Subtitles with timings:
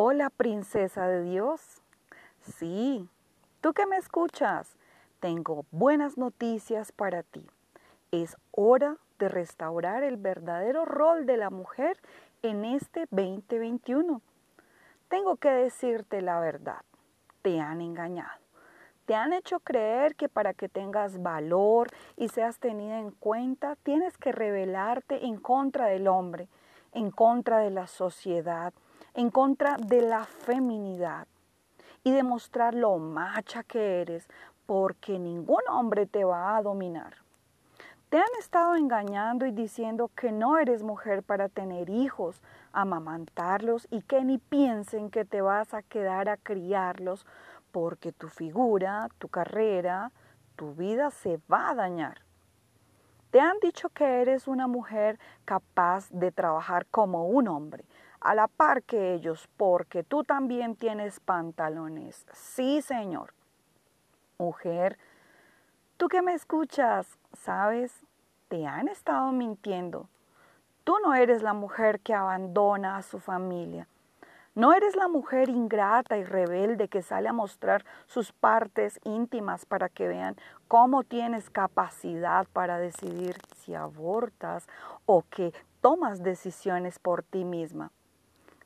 [0.00, 1.82] Hola, princesa de Dios.
[2.40, 3.08] Sí,
[3.60, 4.76] tú que me escuchas,
[5.18, 7.44] tengo buenas noticias para ti.
[8.12, 12.00] Es hora de restaurar el verdadero rol de la mujer
[12.42, 14.22] en este 2021.
[15.08, 16.82] Tengo que decirte la verdad.
[17.42, 18.38] Te han engañado.
[19.04, 24.16] Te han hecho creer que para que tengas valor y seas tenida en cuenta, tienes
[24.16, 26.46] que rebelarte en contra del hombre,
[26.92, 28.72] en contra de la sociedad,
[29.18, 31.26] en contra de la feminidad
[32.04, 34.28] y demostrar lo macha que eres,
[34.64, 37.16] porque ningún hombre te va a dominar.
[38.10, 42.40] Te han estado engañando y diciendo que no eres mujer para tener hijos,
[42.72, 47.26] amamantarlos y que ni piensen que te vas a quedar a criarlos
[47.72, 50.12] porque tu figura, tu carrera,
[50.54, 52.22] tu vida se va a dañar.
[53.32, 57.84] Te han dicho que eres una mujer capaz de trabajar como un hombre,
[58.20, 62.26] a la par que ellos, porque tú también tienes pantalones.
[62.32, 63.34] Sí, Señor.
[64.38, 64.98] Mujer,
[65.96, 67.92] tú que me escuchas, sabes,
[68.48, 70.08] te han estado mintiendo.
[70.84, 73.86] Tú no eres la mujer que abandona a su familia.
[74.54, 79.88] No eres la mujer ingrata y rebelde que sale a mostrar sus partes íntimas para
[79.88, 80.34] que vean
[80.66, 84.66] cómo tienes capacidad para decidir si abortas
[85.06, 87.92] o que tomas decisiones por ti misma.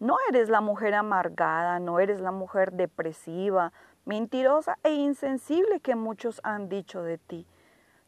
[0.00, 3.72] No eres la mujer amargada, no eres la mujer depresiva,
[4.04, 7.46] mentirosa e insensible que muchos han dicho de ti.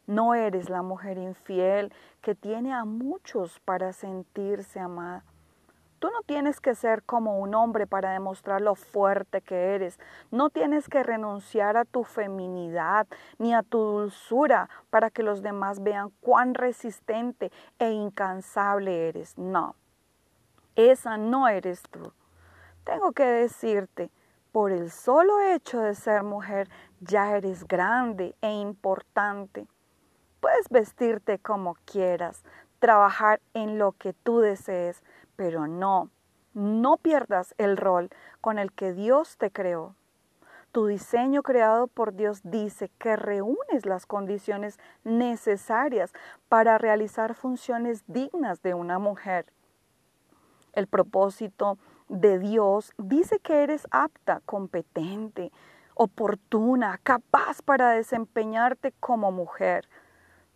[0.05, 5.23] No eres la mujer infiel que tiene a muchos para sentirse amada.
[5.99, 9.99] Tú no tienes que ser como un hombre para demostrar lo fuerte que eres.
[10.29, 13.07] No tienes que renunciar a tu feminidad
[13.39, 19.37] ni a tu dulzura para que los demás vean cuán resistente e incansable eres.
[19.39, 19.75] No,
[20.77, 22.13] esa no eres tú.
[22.85, 24.09] Tengo que decirte,
[24.53, 26.69] por el solo hecho de ser mujer,
[27.01, 29.67] ya eres grande e importante.
[30.39, 32.43] Puedes vestirte como quieras,
[32.79, 35.03] trabajar en lo que tú desees,
[35.35, 36.09] pero no,
[36.53, 38.09] no pierdas el rol
[38.39, 39.95] con el que Dios te creó.
[40.71, 46.13] Tu diseño creado por Dios dice que reúnes las condiciones necesarias
[46.49, 49.47] para realizar funciones dignas de una mujer.
[50.73, 51.77] El propósito
[52.09, 55.51] de Dios dice que eres apta, competente,
[55.95, 59.87] oportuna, capaz para desempeñarte como mujer.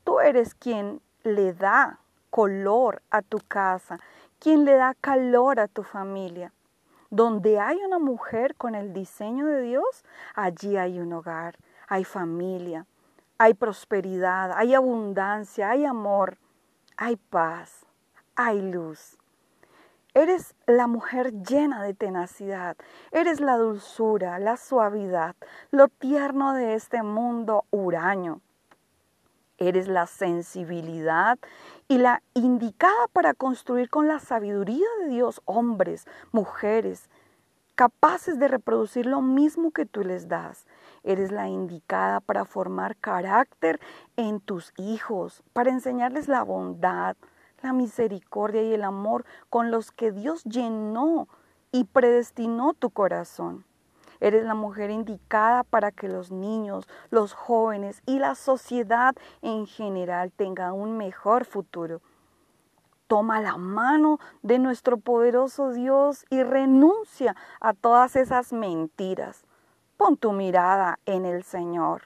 [0.03, 1.99] Tú eres quien le da
[2.29, 3.97] color a tu casa
[4.41, 6.51] quien le da calor a tu familia.
[7.11, 11.57] Donde hay una mujer con el diseño de Dios, allí hay un hogar,
[11.87, 12.87] hay familia,
[13.37, 16.37] hay prosperidad, hay abundancia, hay amor,
[16.97, 17.85] hay paz,
[18.35, 19.19] hay luz.
[20.13, 22.75] Eres la mujer llena de tenacidad,
[23.11, 25.37] eres la dulzura, la suavidad,
[25.71, 28.41] lo tierno de este mundo huraño.
[29.57, 31.39] Eres la sensibilidad
[31.87, 37.09] y la indicada para construir con la sabiduría de Dios hombres, mujeres,
[37.75, 40.65] capaces de reproducir lo mismo que tú les das.
[41.03, 43.79] Eres la indicada para formar carácter
[44.17, 47.15] en tus hijos, para enseñarles la bondad,
[47.63, 51.27] la misericordia y el amor con los que Dios llenó
[51.71, 53.65] y predestinó tu corazón.
[54.19, 60.31] Eres la mujer indicada para que los niños, los jóvenes y la sociedad en general
[60.31, 62.01] tengan un mejor futuro.
[63.07, 69.43] Toma la mano de nuestro poderoso Dios y renuncia a todas esas mentiras.
[69.97, 72.03] Pon tu mirada en el Señor.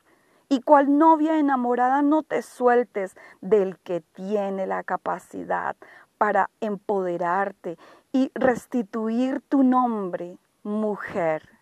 [0.56, 5.76] Y cual novia enamorada no te sueltes del que tiene la capacidad
[6.18, 7.78] para empoderarte
[8.14, 11.55] y restituir tu nombre, mujer.